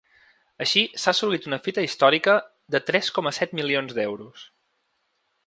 Així, 0.63 0.81
s’ha 1.03 1.11
assolit 1.11 1.45
una 1.49 1.59
‘fita 1.67 1.83
històrica’ 1.89 2.35
de 2.77 2.81
tres 2.89 3.13
coma 3.19 3.35
set 3.41 3.55
milions 3.61 3.95
d’euros. 4.01 4.49